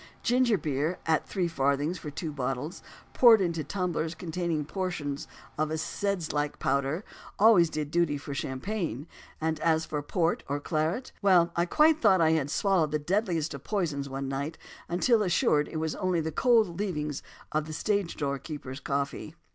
[0.23, 2.81] Ginger beer, at three farthings for two bottles,
[3.13, 5.27] poured into tumblers containing portions
[5.59, 7.03] of a seidlitz powder,
[7.37, 9.05] always did duty for champagne;
[9.39, 13.53] and as for port or claret well, I quite thought I had swallowed the deadliest
[13.53, 14.57] of poisons one night,
[14.89, 17.21] until assured it was only the cold leavings
[17.51, 19.35] of the stage door keeper's coffee!